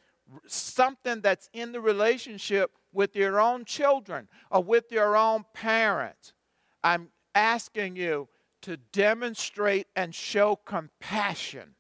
something 0.46 1.20
that's 1.20 1.48
in 1.52 1.72
the 1.72 1.80
relationship 1.80 2.72
with 2.92 3.14
your 3.14 3.40
own 3.40 3.64
children 3.64 4.28
or 4.50 4.62
with 4.62 4.90
your 4.90 5.16
own 5.16 5.44
parents. 5.52 6.32
I'm 6.82 7.08
asking 7.34 7.96
you 7.96 8.28
to 8.62 8.78
demonstrate 8.92 9.86
and 9.94 10.14
show 10.14 10.56
compassion 10.56 11.74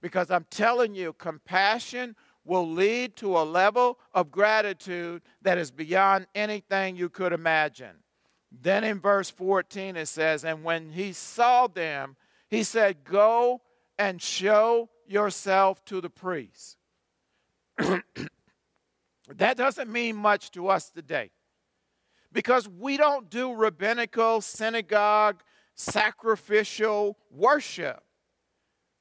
because 0.00 0.30
I'm 0.30 0.46
telling 0.50 0.94
you, 0.94 1.12
compassion 1.14 2.14
will 2.44 2.68
lead 2.68 3.16
to 3.16 3.38
a 3.38 3.44
level 3.44 3.98
of 4.14 4.30
gratitude 4.30 5.22
that 5.42 5.58
is 5.58 5.70
beyond 5.70 6.26
anything 6.34 6.96
you 6.96 7.08
could 7.08 7.32
imagine. 7.32 7.96
Then 8.60 8.84
in 8.84 9.00
verse 9.00 9.30
14 9.30 9.96
it 9.96 10.06
says, 10.06 10.44
And 10.44 10.62
when 10.62 10.90
he 10.90 11.12
saw 11.12 11.66
them, 11.66 12.16
he 12.52 12.62
said, 12.64 13.02
Go 13.02 13.62
and 13.98 14.20
show 14.20 14.90
yourself 15.06 15.82
to 15.86 16.02
the 16.02 16.10
priest. 16.10 16.76
that 17.78 19.56
doesn't 19.56 19.90
mean 19.90 20.16
much 20.16 20.50
to 20.50 20.68
us 20.68 20.90
today 20.90 21.30
because 22.30 22.68
we 22.68 22.98
don't 22.98 23.30
do 23.30 23.54
rabbinical, 23.54 24.42
synagogue, 24.42 25.42
sacrificial 25.74 27.16
worship. 27.30 28.02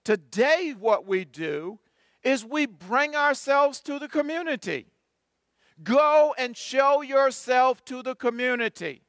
Today, 0.05 0.73
what 0.79 1.05
we 1.05 1.25
do 1.25 1.77
is 2.23 2.45
we 2.45 2.65
bring 2.65 3.17
ourselves 3.17 3.81
to 3.81 3.99
the 3.99 4.07
community. 4.07 4.87
Go 5.83 6.33
and 6.37 6.55
show 6.55 7.01
yourself 7.01 7.83
to 7.85 8.01
the 8.01 8.15
community. 8.15 9.01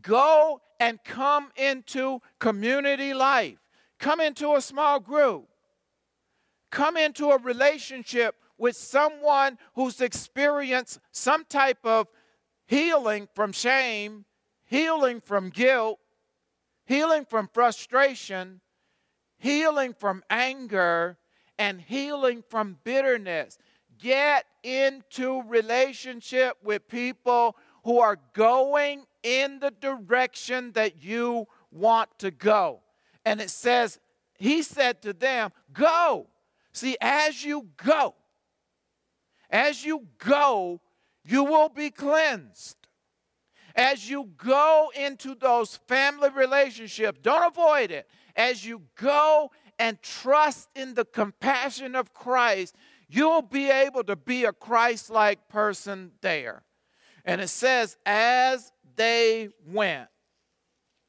Go 0.00 0.62
and 0.78 1.02
come 1.04 1.50
into 1.56 2.20
community 2.38 3.14
life. 3.14 3.58
Come 3.98 4.20
into 4.20 4.54
a 4.54 4.60
small 4.60 5.00
group. 5.00 5.48
Come 6.70 6.96
into 6.96 7.30
a 7.30 7.38
relationship 7.38 8.34
with 8.58 8.76
someone 8.76 9.58
who's 9.74 10.00
experienced 10.00 10.98
some 11.12 11.44
type 11.44 11.84
of 11.84 12.08
healing 12.66 13.28
from 13.34 13.52
shame, 13.52 14.24
healing 14.64 15.20
from 15.20 15.50
guilt, 15.50 15.98
healing 16.84 17.24
from 17.24 17.48
frustration, 17.52 18.60
healing 19.38 19.94
from 19.94 20.22
anger, 20.30 21.16
and 21.58 21.80
healing 21.80 22.42
from 22.48 22.78
bitterness. 22.84 23.58
Get 23.98 24.44
into 24.62 25.42
relationship 25.42 26.56
with 26.62 26.88
people 26.88 27.56
who 27.84 27.98
are 28.00 28.18
going 28.34 29.04
in 29.26 29.58
the 29.58 29.72
direction 29.72 30.70
that 30.72 31.02
you 31.02 31.48
want 31.72 32.16
to 32.20 32.30
go. 32.30 32.80
And 33.24 33.40
it 33.40 33.50
says, 33.50 33.98
He 34.38 34.62
said 34.62 35.02
to 35.02 35.12
them, 35.12 35.50
Go. 35.72 36.28
See, 36.72 36.96
as 37.00 37.42
you 37.42 37.68
go, 37.82 38.14
as 39.50 39.84
you 39.84 40.06
go, 40.18 40.80
you 41.24 41.42
will 41.42 41.70
be 41.70 41.90
cleansed. 41.90 42.76
As 43.74 44.08
you 44.08 44.30
go 44.36 44.92
into 44.94 45.34
those 45.34 45.76
family 45.88 46.28
relationships, 46.30 47.18
don't 47.22 47.46
avoid 47.46 47.90
it. 47.90 48.08
As 48.36 48.64
you 48.64 48.82
go 48.94 49.50
and 49.78 50.00
trust 50.02 50.68
in 50.74 50.94
the 50.94 51.04
compassion 51.04 51.94
of 51.94 52.14
Christ, 52.14 52.74
you'll 53.08 53.42
be 53.42 53.70
able 53.70 54.04
to 54.04 54.16
be 54.16 54.44
a 54.44 54.52
Christ 54.52 55.10
like 55.10 55.48
person 55.48 56.12
there. 56.20 56.62
And 57.24 57.40
it 57.40 57.48
says, 57.48 57.96
as 58.06 58.72
they 58.96 59.48
went, 59.66 60.08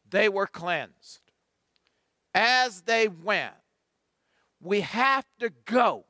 they 0.10 0.30
were 0.30 0.48
cleansed. 0.48 1.22
As 2.34 2.82
they 2.82 3.08
went, 3.08 3.54
we 4.62 4.82
have 4.82 5.26
to 5.40 5.52
go. 5.66 6.06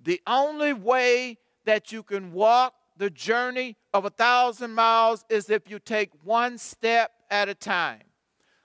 The 0.00 0.20
only 0.26 0.72
way 0.72 1.38
that 1.64 1.92
you 1.92 2.02
can 2.02 2.32
walk 2.32 2.74
the 2.96 3.10
journey 3.10 3.76
of 3.94 4.04
a 4.04 4.10
thousand 4.10 4.72
miles 4.72 5.24
is 5.28 5.48
if 5.48 5.70
you 5.70 5.78
take 5.78 6.10
one 6.24 6.58
step 6.58 7.12
at 7.30 7.48
a 7.48 7.54
time. 7.54 8.02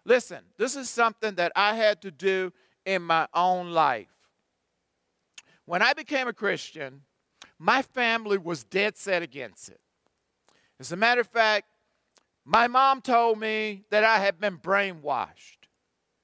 Listen, 0.06 0.40
this 0.58 0.76
is 0.76 0.90
something 0.90 1.36
that 1.36 1.52
I 1.56 1.76
had 1.76 2.02
to 2.02 2.12
do 2.12 2.52
in 2.86 3.02
my 3.02 3.28
own 3.34 3.72
life. 3.72 4.08
When 5.66 5.82
I 5.82 5.94
became 5.94 6.28
a 6.28 6.34
Christian, 6.34 7.02
my 7.60 7.82
family 7.82 8.38
was 8.38 8.64
dead 8.64 8.98
set 8.98 9.22
against 9.22 9.70
it. 9.70 9.80
As 10.80 10.92
a 10.92 10.96
matter 10.96 11.22
of 11.22 11.28
fact, 11.28 11.68
my 12.48 12.68
mom 12.68 13.02
told 13.02 13.38
me 13.40 13.84
that 13.90 14.06
I 14.06 14.20
had 14.20 14.40
been 14.40 14.58
brainwashed. 14.58 15.68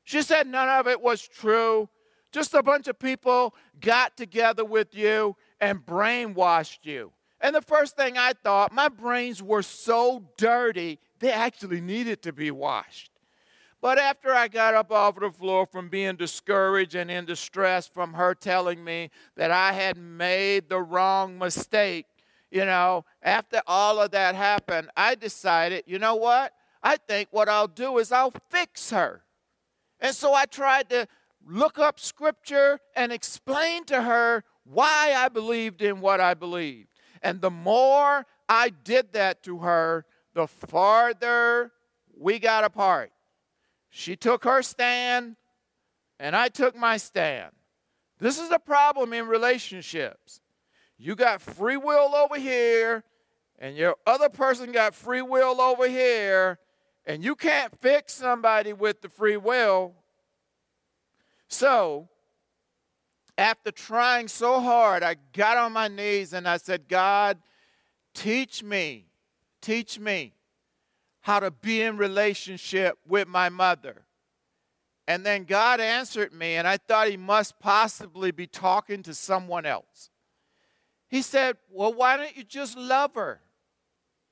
She 0.05 0.21
said 0.21 0.47
none 0.47 0.69
of 0.69 0.87
it 0.87 1.01
was 1.01 1.27
true. 1.27 1.89
Just 2.31 2.53
a 2.53 2.63
bunch 2.63 2.87
of 2.87 2.97
people 2.97 3.53
got 3.81 4.15
together 4.15 4.63
with 4.63 4.95
you 4.95 5.35
and 5.59 5.85
brainwashed 5.85 6.79
you. 6.83 7.11
And 7.41 7.53
the 7.53 7.61
first 7.61 7.97
thing 7.97 8.17
I 8.17 8.31
thought, 8.41 8.71
my 8.71 8.87
brains 8.87 9.43
were 9.43 9.63
so 9.63 10.23
dirty, 10.37 10.97
they 11.19 11.29
actually 11.29 11.81
needed 11.81 12.21
to 12.21 12.31
be 12.31 12.51
washed. 12.51 13.11
But 13.81 13.99
after 13.99 14.33
I 14.33 14.47
got 14.47 14.75
up 14.75 14.93
off 14.93 15.19
the 15.19 15.29
floor 15.29 15.65
from 15.65 15.89
being 15.89 16.15
discouraged 16.15 16.95
and 16.95 17.11
in 17.11 17.25
distress 17.25 17.85
from 17.85 18.13
her 18.13 18.33
telling 18.33 18.81
me 18.81 19.11
that 19.35 19.51
I 19.51 19.73
had 19.73 19.97
made 19.97 20.69
the 20.69 20.79
wrong 20.79 21.37
mistake, 21.37 22.05
you 22.53 22.65
know, 22.65 23.03
after 23.23 23.63
all 23.65 23.99
of 23.99 24.11
that 24.11 24.35
happened, 24.35 24.91
I 24.95 25.15
decided, 25.15 25.85
you 25.87 25.97
know 25.97 26.13
what? 26.13 26.53
I 26.83 26.97
think 26.97 27.29
what 27.31 27.49
I'll 27.49 27.67
do 27.67 27.97
is 27.97 28.11
I'll 28.11 28.33
fix 28.51 28.91
her. 28.91 29.23
And 29.99 30.15
so 30.15 30.35
I 30.35 30.45
tried 30.45 30.87
to 30.91 31.07
look 31.43 31.79
up 31.79 31.99
scripture 31.99 32.79
and 32.95 33.11
explain 33.11 33.85
to 33.85 34.03
her 34.03 34.43
why 34.65 35.15
I 35.17 35.29
believed 35.29 35.81
in 35.81 35.99
what 35.99 36.21
I 36.21 36.35
believed. 36.35 36.89
And 37.23 37.41
the 37.41 37.49
more 37.49 38.27
I 38.47 38.69
did 38.69 39.13
that 39.13 39.41
to 39.43 39.57
her, 39.59 40.05
the 40.35 40.45
farther 40.45 41.71
we 42.15 42.37
got 42.37 42.63
apart. 42.63 43.11
She 43.89 44.15
took 44.15 44.43
her 44.43 44.61
stand, 44.61 45.37
and 46.19 46.35
I 46.35 46.49
took 46.49 46.75
my 46.75 46.97
stand. 46.97 47.51
This 48.19 48.37
is 48.37 48.49
the 48.49 48.59
problem 48.59 49.11
in 49.11 49.25
relationships. 49.25 50.39
You 51.03 51.17
got 51.17 51.41
free 51.41 51.75
will 51.75 52.15
over 52.15 52.39
here, 52.39 53.03
and 53.59 53.75
your 53.75 53.97
other 54.07 54.29
person 54.29 54.71
got 54.71 54.95
free 54.95 55.21
will 55.21 55.59
over 55.59 55.85
here, 55.89 56.59
and 57.05 57.21
you 57.21 57.35
can't 57.35 57.77
fix 57.81 58.13
somebody 58.13 58.71
with 58.71 59.01
the 59.01 59.09
free 59.09 59.35
will. 59.35 59.95
So, 61.49 62.07
after 63.37 63.69
trying 63.69 64.29
so 64.29 64.61
hard, 64.61 65.03
I 65.03 65.17
got 65.33 65.57
on 65.57 65.73
my 65.73 65.89
knees 65.89 66.31
and 66.31 66.47
I 66.47 66.55
said, 66.55 66.87
God, 66.87 67.37
teach 68.13 68.63
me, 68.63 69.07
teach 69.59 69.99
me 69.99 70.31
how 71.19 71.41
to 71.41 71.51
be 71.51 71.81
in 71.81 71.97
relationship 71.97 72.97
with 73.05 73.27
my 73.27 73.49
mother. 73.49 74.05
And 75.05 75.25
then 75.25 75.43
God 75.43 75.81
answered 75.81 76.31
me, 76.31 76.55
and 76.55 76.65
I 76.65 76.77
thought 76.77 77.09
he 77.09 77.17
must 77.17 77.59
possibly 77.59 78.31
be 78.31 78.47
talking 78.47 79.03
to 79.03 79.13
someone 79.13 79.65
else. 79.65 80.09
He 81.13 81.21
said, 81.21 81.57
Well, 81.69 81.93
why 81.93 82.17
don't 82.17 82.35
you 82.35 82.43
just 82.43 82.75
love 82.75 83.13
her? 83.13 83.39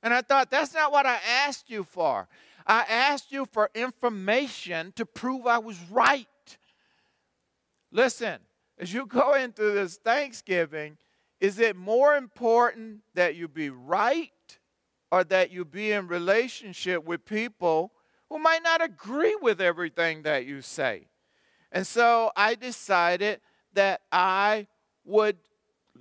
And 0.01 0.15
I 0.15 0.23
thought, 0.23 0.49
That's 0.49 0.73
not 0.73 0.91
what 0.91 1.05
I 1.05 1.19
asked 1.45 1.69
you 1.69 1.83
for. 1.83 2.27
I 2.65 2.83
asked 2.89 3.31
you 3.31 3.45
for 3.45 3.69
information 3.75 4.91
to 4.95 5.05
prove 5.05 5.45
I 5.45 5.59
was 5.59 5.77
right. 5.91 6.25
Listen, 7.91 8.39
as 8.79 8.91
you 8.91 9.05
go 9.05 9.35
into 9.35 9.61
this 9.61 9.97
Thanksgiving, 9.97 10.97
is 11.39 11.59
it 11.59 11.75
more 11.75 12.15
important 12.15 13.01
that 13.13 13.35
you 13.35 13.47
be 13.47 13.69
right 13.69 14.31
or 15.11 15.23
that 15.25 15.51
you 15.51 15.63
be 15.63 15.91
in 15.91 16.07
relationship 16.07 17.05
with 17.05 17.25
people 17.25 17.91
who 18.27 18.39
might 18.39 18.63
not 18.63 18.83
agree 18.83 19.37
with 19.39 19.61
everything 19.61 20.23
that 20.23 20.47
you 20.47 20.63
say? 20.63 21.09
And 21.71 21.85
so 21.85 22.31
I 22.35 22.55
decided 22.55 23.39
that 23.73 24.01
I 24.11 24.65
would 25.05 25.37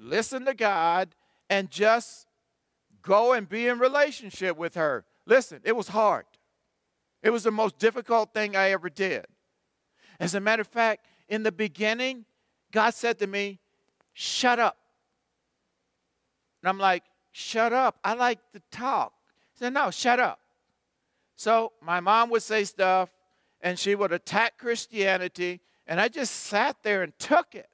listen 0.01 0.45
to 0.47 0.55
God 0.55 1.15
and 1.49 1.71
just 1.71 2.27
go 3.03 3.33
and 3.33 3.49
be 3.49 3.69
in 3.69 3.79
relationship 3.79 4.57
with 4.57 4.75
her. 4.75 5.05
Listen, 5.27 5.61
it 5.65 5.77
was 5.77 5.89
hard. 5.89 6.25
It 7.23 7.31
was 7.31 7.43
the 7.43 7.51
most 7.51 7.79
difficult 7.79 8.33
thing 8.35 8.57
I 8.57 8.71
ever 8.71 8.89
did. 8.89 9.27
As 10.19 10.35
a 10.35 10.41
matter 10.41 10.63
of 10.63 10.69
fact, 10.69 11.07
in 11.29 11.43
the 11.43 11.53
beginning, 11.53 12.25
God 12.73 12.95
said 12.95 13.19
to 13.21 13.27
me, 13.27 13.59
Shut 14.13 14.59
up. 14.59 14.77
And 16.63 16.69
I'm 16.69 16.79
like, 16.79 17.05
Shut 17.33 17.73
up. 17.73 17.99
I 18.03 18.15
like 18.15 18.39
to 18.53 18.61
talk. 18.71 19.13
He 19.53 19.59
said, 19.59 19.73
No, 19.73 19.91
shut 19.91 20.19
up. 20.19 20.41
So 21.37 21.73
my 21.81 22.01
mom 22.01 22.29
would 22.31 22.43
say 22.43 22.65
stuff 22.65 23.09
and 23.63 23.79
she 23.79 23.95
would 23.95 24.13
attack 24.13 24.59
Christianity, 24.59 25.61
and 25.87 25.99
I 25.99 26.09
just 26.09 26.35
sat 26.35 26.77
there 26.83 27.03
and 27.03 27.19
took 27.19 27.55
it. 27.55 27.70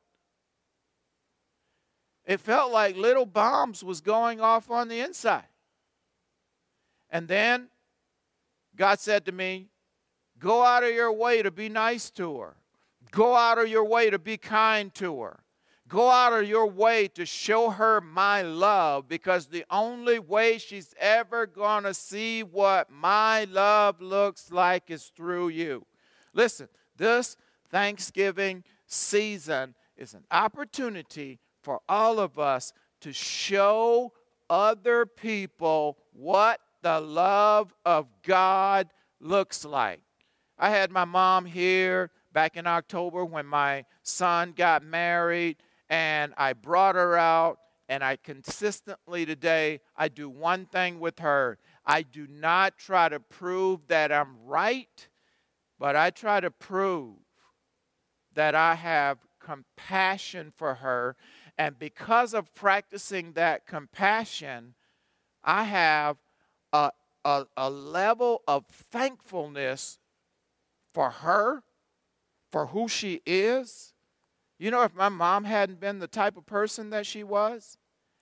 It 2.27 2.41
felt 2.41 2.73
like 2.73 2.97
little 2.97 3.27
bombs 3.27 3.85
was 3.85 4.01
going 4.01 4.41
off 4.41 4.71
on 4.71 4.89
the 4.89 5.01
inside. 5.01 5.45
And 7.09 7.29
then 7.29 7.69
God 8.75 8.99
said 9.01 9.25
to 9.27 9.33
me, 9.33 9.69
Go 10.39 10.63
out 10.63 10.85
of 10.85 10.91
your 10.91 11.13
way 11.13 11.43
to 11.43 11.51
be 11.51 11.69
nice 11.69 12.11
to 12.11 12.41
her. 12.41 12.57
Go 13.11 13.35
out 13.35 13.59
of 13.59 13.69
your 13.69 13.85
way 13.85 14.11
to 14.11 14.19
be 14.19 14.37
kind 14.37 14.93
to 14.97 15.23
her. 15.23 15.41
Go 15.89 16.11
out 16.11 16.33
of 16.33 16.49
your 16.49 16.67
way 16.67 17.09
to 17.09 17.25
show 17.25 17.71
her 17.71 18.01
my 18.01 18.43
love 18.43 19.09
because 19.09 19.47
the 19.47 19.65
only 19.71 20.19
way 20.19 20.59
she's 20.59 20.95
ever 20.99 21.47
going 21.47 21.85
to 21.85 21.95
see 21.95 22.43
what 22.43 22.91
my 22.91 23.45
love 23.45 24.03
looks 24.03 24.51
like 24.51 24.91
is 24.91 25.13
through 25.17 25.49
you. 25.49 25.87
Listen, 26.35 26.69
this 26.97 27.37
Thanksgiving 27.71 28.65
season 28.87 29.75
is 29.97 30.13
an 30.13 30.25
opportunity 30.31 31.39
for 31.67 31.81
all 31.89 32.21
of 32.21 32.39
us 32.39 32.73
to 33.01 33.13
show 33.13 34.13
other 34.49 35.05
people 35.05 35.99
what 36.13 36.61
the 36.81 37.01
love 37.01 37.75
of 37.85 38.07
God 38.23 38.89
looks 39.19 39.65
like. 39.65 40.01
I 40.57 40.71
had 40.71 40.93
my 40.93 41.05
mom 41.05 41.45
here 41.45 42.13
back 42.33 42.57
in 42.57 42.69
October 42.69 43.25
when 43.25 43.47
my 43.47 43.85
son 44.05 44.53
got 44.53 44.85
married, 44.85 45.57
and 45.91 46.35
I 46.37 46.53
brought 46.53 46.95
her 46.95 47.19
out. 47.19 47.59
And 47.89 48.05
I 48.05 48.15
consistently 48.15 49.27
today, 49.27 49.81
I 49.97 50.07
do 50.07 50.29
one 50.29 50.67
thing 50.67 51.01
with 51.01 51.19
her. 51.19 51.59
I 51.85 52.03
do 52.03 52.29
not 52.29 52.79
try 52.79 53.09
to 53.09 53.19
prove 53.19 53.89
that 53.89 54.13
I'm 54.13 54.37
right, 54.45 55.09
but 55.81 55.97
I 55.97 56.11
try 56.11 56.39
to 56.39 56.51
prove 56.53 57.17
that 58.35 58.55
I 58.55 58.75
have 58.75 59.19
compassion 59.47 60.53
for 60.57 60.75
her. 60.75 61.17
And 61.59 61.79
because 61.79 62.35
of 62.35 62.55
practicing 62.55 63.33
that 63.33 63.67
compassion, 63.67 64.75
I 65.43 65.65
have 65.65 66.19
a, 66.73 66.91
a, 67.25 67.47
a 67.57 67.71
level 67.71 68.43
of 68.47 68.67
thankfulness 68.67 69.99
for 70.93 71.11
her 71.11 71.63
for 72.51 72.67
who 72.67 72.89
she 72.89 73.23
is. 73.27 73.95
You 74.59 74.71
know, 74.71 74.83
if 74.83 74.95
my 74.95 75.09
mom 75.09 75.45
hadn't 75.45 75.81
been 75.81 75.99
the 75.99 76.07
type 76.07 76.37
of 76.37 76.47
person 76.47 76.91
that 76.91 77.07
she 77.07 77.23
was, 77.23 77.79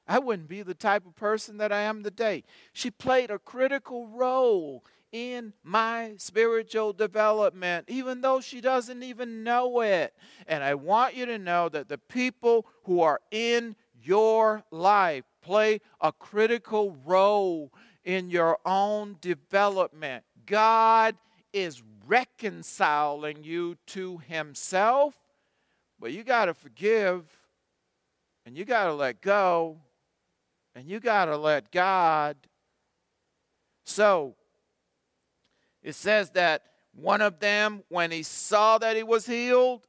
I 0.07 0.19
wouldn't 0.19 0.49
be 0.49 0.63
the 0.63 0.75
type 0.75 1.07
of 1.07 1.15
person 1.15 1.57
that 1.59 1.73
I 1.73 1.81
am 1.83 2.03
today. 2.03 2.45
She 2.73 2.91
played 2.91 3.31
a 3.31 3.39
critical 3.39 4.07
role 4.09 4.85
in 5.15 5.53
my 5.63 6.13
spiritual 6.17 6.93
development, 6.93 7.85
even 7.87 8.21
though 8.21 8.41
she 8.41 8.61
doesn't 8.61 9.05
even 9.05 9.45
know 9.45 9.81
it. 9.81 10.13
And 10.49 10.65
I 10.65 10.75
want 10.75 11.15
you 11.15 11.25
to 11.27 11.39
know 11.39 11.69
that 11.69 11.89
the 11.89 11.99
people 11.99 12.67
who 12.83 13.01
are 13.01 13.21
in 13.31 13.77
your 14.03 14.65
life 14.73 15.23
play 15.41 15.81
a 16.01 16.11
critical 16.11 16.97
role 17.07 17.73
in 18.05 18.29
your 18.29 18.59
own 18.67 19.17
development. 19.21 20.25
God 20.47 21.15
is 21.53 21.81
reconciling 22.09 23.45
you 23.45 23.77
to 23.87 24.19
Himself, 24.19 25.15
but 26.01 26.11
you 26.11 26.25
got 26.25 26.47
to 26.47 26.55
forgive 26.55 27.25
and 28.45 28.59
you 28.59 28.65
got 28.65 28.87
to 28.87 28.93
let 28.93 29.21
go 29.21 29.77
and 30.75 30.89
you 30.89 30.99
got 30.99 31.27
to 31.27 31.37
let 31.37 31.71
God. 31.71 32.37
So 33.85 34.35
it 35.85 35.95
says 35.95 36.31
that 36.31 36.63
one 36.95 37.21
of 37.21 37.39
them, 37.39 37.85
when 37.89 38.11
he 38.11 38.23
saw 38.23 38.79
that 38.79 38.97
he 38.97 39.03
was 39.03 39.27
healed, 39.27 39.87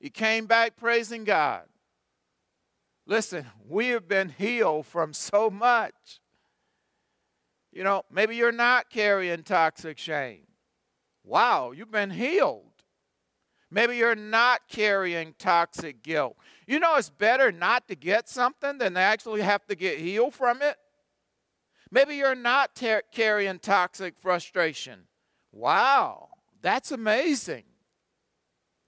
he 0.00 0.10
came 0.10 0.46
back 0.46 0.76
praising 0.76 1.22
God. 1.22 1.62
Listen, 3.06 3.46
we 3.68 3.88
have 3.88 4.08
been 4.08 4.30
healed 4.30 4.86
from 4.86 5.12
so 5.12 5.50
much. 5.50 6.20
You 7.72 7.84
know, 7.84 8.02
maybe 8.10 8.36
you're 8.36 8.52
not 8.52 8.90
carrying 8.90 9.42
toxic 9.42 9.98
shame. 9.98 10.46
Wow, 11.24 11.72
you've 11.72 11.90
been 11.90 12.10
healed. 12.10 12.64
Maybe 13.70 13.96
you're 13.96 14.14
not 14.14 14.62
carrying 14.68 15.34
toxic 15.38 16.02
guilt. 16.02 16.36
You 16.66 16.78
know, 16.78 16.96
it's 16.96 17.10
better 17.10 17.50
not 17.50 17.88
to 17.88 17.94
get 17.94 18.28
something 18.28 18.78
than 18.78 18.94
to 18.94 19.00
actually 19.00 19.42
have 19.42 19.66
to 19.66 19.74
get 19.74 19.98
healed 19.98 20.34
from 20.34 20.62
it. 20.62 20.76
Maybe 21.92 22.16
you're 22.16 22.34
not 22.34 22.74
ter- 22.74 23.02
carrying 23.12 23.58
toxic 23.58 24.14
frustration. 24.18 25.00
Wow, 25.52 26.30
that's 26.62 26.90
amazing. 26.90 27.64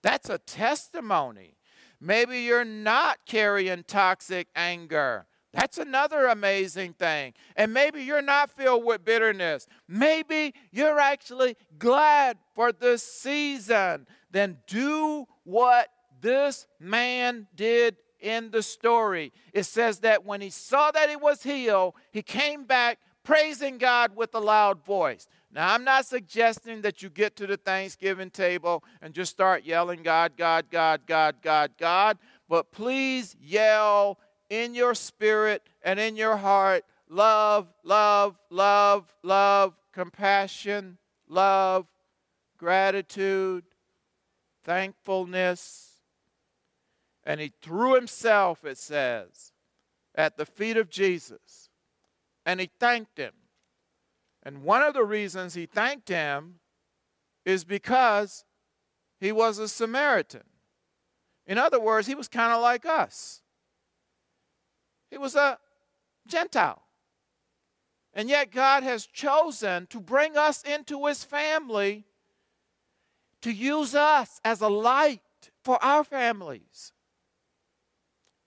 That's 0.03 0.31
a 0.31 0.39
testimony. 0.39 1.59
Maybe 2.01 2.41
you're 2.41 2.65
not 2.65 3.19
carrying 3.27 3.85
toxic 3.85 4.49
anger. 4.57 5.27
That's 5.53 5.77
another 5.77 6.27
amazing 6.27 6.95
thing. 6.95 7.35
And 7.57 7.75
maybe 7.75 8.03
you're 8.03 8.23
not 8.23 8.51
filled 8.51 8.85
with 8.85 9.05
bitterness. 9.05 9.67
Maybe 9.87 10.55
you're 10.73 10.99
actually 10.99 11.57
glad 11.79 12.39
for 12.55 12.73
this 12.73 13.03
season. 13.03 14.07
Then 14.31 14.59
do 14.67 15.27
what 15.45 15.89
this 16.21 16.67
man 16.81 17.47
did 17.55 17.97
in 18.25 18.51
the 18.51 18.63
story. 18.63 19.33
It 19.53 19.65
says 19.65 20.01
that 20.01 20.25
when 20.25 20.41
he 20.41 20.51
saw 20.51 20.91
that 20.91 21.11
he 21.11 21.17
was 21.17 21.43
healed, 21.43 21.95
he 22.11 22.23
came 22.23 22.65
back 22.65 22.99
praising 23.23 23.79
God 23.79 24.17
with 24.17 24.35
a 24.35 24.41
loud 24.41 24.85
voice. 24.85 25.29
Now, 25.53 25.73
I'm 25.73 25.85
not 25.85 26.07
suggesting 26.07 26.81
that 26.83 27.03
you 27.03 27.11
get 27.11 27.37
to 27.37 27.47
the 27.47 27.57
Thanksgiving 27.57 28.31
table 28.31 28.83
and 29.01 29.15
just 29.15 29.31
start 29.31 29.65
yelling, 29.65 30.03
God, 30.03 30.33
God, 30.37 30.67
God, 30.71 31.03
God, 31.07 31.37
God, 31.43 31.71
God, 31.79 32.19
but 32.49 32.73
please 32.73 33.37
yell 33.41 34.19
in 34.51 34.75
your 34.75 34.95
spirit 34.95 35.63
and 35.83 36.01
in 36.01 36.17
your 36.17 36.37
heart 36.37 36.85
love, 37.09 37.69
love, 37.85 38.37
love, 38.51 39.15
love, 39.23 39.75
compassion, 39.93 40.99
love, 41.29 41.87
gratitude, 42.59 43.65
thankfulness. 44.65 45.94
And 47.25 47.41
he 47.41 47.53
threw 47.63 47.95
himself, 47.95 48.65
it 48.65 48.79
says, 48.79 49.53
at 50.15 50.37
the 50.37 50.47
feet 50.47 50.77
of 50.77 50.91
Jesus 50.91 51.71
and 52.47 52.61
he 52.61 52.71
thanked 52.79 53.19
him. 53.19 53.33
And 54.43 54.63
one 54.63 54.83
of 54.83 54.95
the 54.95 55.05
reasons 55.05 55.55
he 55.55 55.67
thanked 55.67 56.09
him 56.09 56.57
is 57.45 57.65
because 57.65 58.45
he 59.19 59.33
was 59.33 59.59
a 59.59 59.69
Samaritan. 59.69 60.43
In 61.47 61.59
other 61.59 61.81
words, 61.81 62.07
he 62.07 62.15
was 62.15 62.29
kind 62.29 62.53
of 62.53 62.61
like 62.61 62.85
us. 62.87 63.43
He 65.11 65.19
was 65.19 65.35
a 65.35 65.59
Gentile. 66.27 66.83
And 68.15 68.29
yet, 68.29 68.53
God 68.53 68.83
has 68.85 69.07
chosen 69.07 69.87
to 69.89 70.01
bring 70.01 70.37
us 70.37 70.63
into 70.63 71.07
His 71.07 71.25
family 71.25 72.07
to 73.43 73.53
use 73.53 73.95
us 73.95 74.41
as 74.45 74.61
a 74.61 74.69
light 74.69 75.21
for 75.63 75.83
our 75.85 76.05
families. 76.05 76.94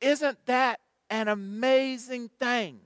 Isn't 0.02 0.46
that 0.46 0.80
an 1.10 1.28
amazing 1.28 2.30
thing? 2.40 2.80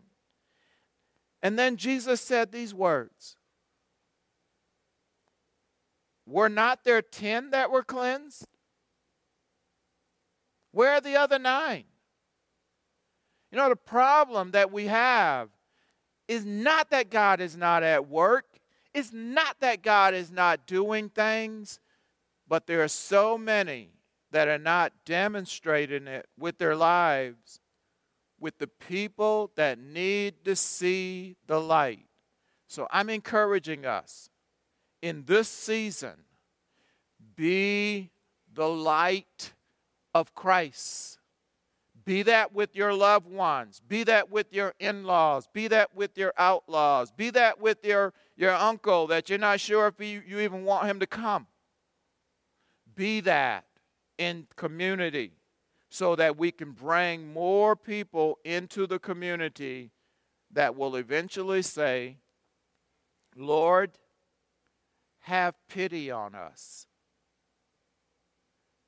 And 1.41 1.57
then 1.57 1.77
Jesus 1.77 2.21
said 2.21 2.51
these 2.51 2.73
words 2.73 3.35
Were 6.25 6.49
not 6.49 6.83
there 6.83 7.01
ten 7.01 7.49
that 7.51 7.71
were 7.71 7.83
cleansed? 7.83 8.45
Where 10.71 10.91
are 10.91 11.01
the 11.01 11.17
other 11.17 11.39
nine? 11.39 11.83
You 13.51 13.57
know, 13.57 13.67
the 13.67 13.75
problem 13.75 14.51
that 14.51 14.71
we 14.71 14.85
have 14.85 15.49
is 16.27 16.45
not 16.45 16.91
that 16.91 17.09
God 17.09 17.41
is 17.41 17.57
not 17.57 17.83
at 17.83 18.07
work, 18.07 18.45
it's 18.93 19.11
not 19.11 19.59
that 19.59 19.81
God 19.81 20.13
is 20.13 20.31
not 20.31 20.65
doing 20.65 21.09
things, 21.09 21.79
but 22.47 22.67
there 22.67 22.81
are 22.81 22.87
so 22.87 23.37
many 23.37 23.89
that 24.31 24.47
are 24.47 24.57
not 24.57 24.93
demonstrating 25.05 26.07
it 26.07 26.27
with 26.37 26.57
their 26.57 26.75
lives 26.75 27.59
with 28.41 28.57
the 28.57 28.67
people 28.67 29.51
that 29.55 29.79
need 29.79 30.43
to 30.43 30.55
see 30.55 31.37
the 31.47 31.61
light. 31.61 32.07
So 32.67 32.87
I'm 32.91 33.09
encouraging 33.09 33.85
us 33.85 34.29
in 35.01 35.23
this 35.25 35.47
season 35.47 36.15
be 37.35 38.09
the 38.53 38.67
light 38.67 39.53
of 40.13 40.33
Christ. 40.33 41.19
Be 42.03 42.23
that 42.23 42.51
with 42.53 42.75
your 42.75 42.93
loved 42.93 43.27
ones. 43.27 43.81
Be 43.87 44.03
that 44.05 44.31
with 44.31 44.51
your 44.51 44.73
in 44.79 45.03
laws. 45.03 45.47
Be 45.53 45.67
that 45.67 45.95
with 45.95 46.17
your 46.17 46.33
outlaws. 46.37 47.11
Be 47.11 47.29
that 47.29 47.61
with 47.61 47.85
your, 47.85 48.11
your 48.35 48.53
uncle 48.53 49.07
that 49.07 49.29
you're 49.29 49.37
not 49.37 49.59
sure 49.59 49.87
if 49.87 49.99
you, 49.99 50.23
you 50.27 50.39
even 50.39 50.65
want 50.65 50.87
him 50.87 50.99
to 50.99 51.07
come. 51.07 51.45
Be 52.95 53.21
that 53.21 53.65
in 54.21 54.45
community 54.55 55.31
so 55.89 56.15
that 56.15 56.37
we 56.37 56.51
can 56.51 56.73
bring 56.73 57.33
more 57.33 57.75
people 57.75 58.37
into 58.45 58.85
the 58.85 58.99
community 58.99 59.89
that 60.51 60.75
will 60.75 60.95
eventually 60.95 61.63
say, 61.63 62.17
Lord, 63.35 63.97
have 65.21 65.55
pity 65.67 66.11
on 66.11 66.35
us. 66.35 66.85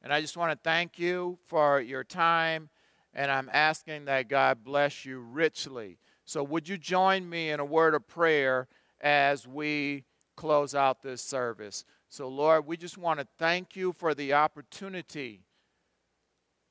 And 0.03 0.13
I 0.13 0.21
just 0.21 0.37
want 0.37 0.51
to 0.51 0.59
thank 0.63 0.99
you 0.99 1.39
for 1.47 1.81
your 1.81 2.03
time, 2.03 2.69
and 3.11 3.31
I'm 3.31 3.49
asking 3.51 4.05
that 4.05 4.29
God 4.29 4.63
bless 4.63 5.03
you 5.03 5.19
richly. 5.19 5.97
So, 6.25 6.43
would 6.43 6.69
you 6.69 6.77
join 6.77 7.27
me 7.27 7.49
in 7.49 7.59
a 7.59 7.65
word 7.65 7.95
of 7.95 8.07
prayer 8.07 8.67
as 9.01 9.47
we 9.47 10.03
close 10.35 10.75
out 10.75 11.01
this 11.01 11.23
service? 11.23 11.85
So, 12.13 12.27
Lord, 12.27 12.67
we 12.67 12.77
just 12.77 12.95
want 12.95 13.19
to 13.19 13.27
thank 13.39 13.75
you 13.75 13.91
for 13.91 14.13
the 14.13 14.33
opportunity 14.33 15.41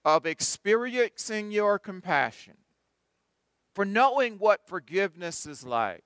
of 0.04 0.24
experiencing 0.24 1.50
your 1.50 1.80
compassion, 1.80 2.54
for 3.74 3.84
knowing 3.84 4.34
what 4.38 4.68
forgiveness 4.68 5.44
is 5.44 5.66
like, 5.66 6.04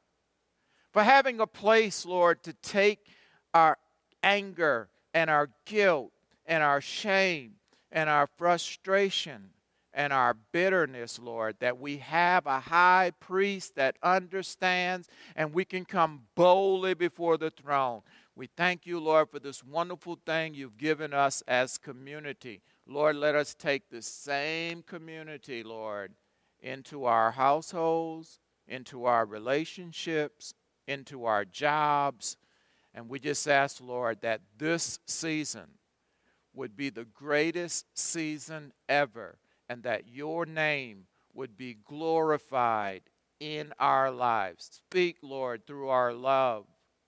for 0.91 1.03
having 1.03 1.39
a 1.39 1.47
place, 1.47 2.07
Lord, 2.07 2.43
to 2.45 2.55
take 2.55 3.09
our 3.53 3.77
anger 4.23 4.89
and 5.13 5.29
our 5.29 5.51
guilt 5.67 6.13
and 6.47 6.63
our 6.63 6.81
shame 6.81 7.57
and 7.93 8.09
our 8.09 8.29
frustration 8.39 9.51
and 9.93 10.15
our 10.15 10.35
bitterness, 10.53 11.19
Lord, 11.19 11.57
that 11.61 11.79
we 11.79 11.99
have 11.99 12.47
a 12.47 12.61
high 12.61 13.13
priest 13.21 13.75
that 13.75 13.97
understands 14.03 15.09
and 15.35 15.53
we 15.53 15.67
can 15.67 15.85
come 15.85 16.23
boldly 16.35 16.95
before 16.95 17.37
the 17.37 17.51
throne. 17.51 18.01
We 18.37 18.51
thank 18.55 18.85
you, 18.85 19.01
Lord, 19.01 19.31
for 19.31 19.39
this 19.39 19.65
wonderful 19.65 20.19
thing 20.27 20.53
you've 20.53 20.77
given 20.77 21.15
us 21.15 21.43
as 21.49 21.79
community. 21.79 22.61
Lord, 22.87 23.17
let 23.17 23.35
us 23.35 23.55
take 23.55 23.89
the 23.89 24.03
same 24.03 24.83
community, 24.83 25.63
Lord, 25.63 26.13
into 26.61 27.07
our 27.07 27.31
households, 27.31 28.39
into 28.69 29.07
our 29.07 29.25
relationships, 29.25 30.53
into 30.87 31.25
our 31.25 31.47
jobs. 31.47 32.37
And 32.93 33.09
we 33.09 33.21
just 33.21 33.49
ask, 33.49 33.81
Lord, 33.81 34.21
that 34.21 34.43
this 34.59 34.99
season 35.07 35.71
would 36.53 36.77
be 36.77 36.91
the 36.91 37.07
greatest 37.07 37.87
season 37.99 38.75
ever 38.87 39.39
and 39.71 39.83
that 39.85 40.09
your 40.09 40.45
name 40.45 41.07
would 41.33 41.57
be 41.57 41.79
glorified 41.87 43.01
in 43.41 43.73
our 43.79 44.11
lives. 44.11 44.83
Speak, 44.91 45.17
Lord, 45.23 45.67
through 45.67 45.89
our 45.89 46.13
love. 46.13 46.67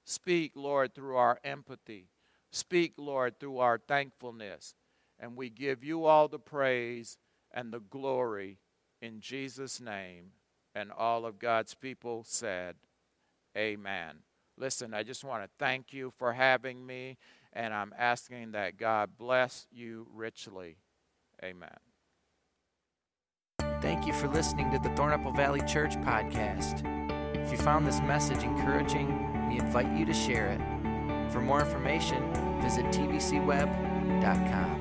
Speak, 0.09 0.53
Lord, 0.55 0.95
through 0.95 1.17
our 1.17 1.39
empathy. 1.45 2.07
Speak, 2.51 2.95
Lord, 2.97 3.39
through 3.39 3.59
our 3.59 3.77
thankfulness. 3.77 4.75
And 5.21 5.37
we 5.37 5.51
give 5.51 5.85
you 5.85 6.07
all 6.07 6.29
the 6.29 6.39
praise 6.39 7.19
and 7.53 7.71
the 7.71 7.81
glory 7.81 8.59
in 9.03 9.21
Jesus' 9.21 9.83
name. 9.83 10.31
And 10.75 10.91
all 10.91 11.27
of 11.27 11.39
God's 11.39 11.75
people 11.75 12.25
said, 12.27 12.77
Amen. 13.55 14.21
Listen, 14.57 14.95
I 14.95 15.03
just 15.03 15.25
want 15.25 15.43
to 15.45 15.51
thank 15.59 15.93
you 15.93 16.11
for 16.17 16.33
having 16.33 16.87
me, 16.87 17.19
and 17.53 17.75
I'm 17.75 17.93
asking 17.99 18.53
that 18.53 18.79
God 18.79 19.11
bless 19.19 19.67
you 19.71 20.07
richly. 20.15 20.79
Amen. 21.45 21.77
Thank 23.83 24.07
you 24.07 24.15
for 24.15 24.29
listening 24.29 24.71
to 24.71 24.79
the 24.79 24.89
Thornapple 24.91 25.37
Valley 25.37 25.61
Church 25.67 25.97
podcast. 25.97 26.83
If 27.37 27.53
you 27.53 27.59
found 27.59 27.87
this 27.87 28.01
message 28.01 28.43
encouraging, 28.43 29.28
we 29.49 29.59
invite 29.59 29.91
you 29.97 30.05
to 30.05 30.15
share 30.15 30.47
it. 30.49 30.61
For 31.33 31.41
more 31.41 31.61
information, 31.61 32.33
visit 32.61 32.85
tvcweb.com. 32.87 34.78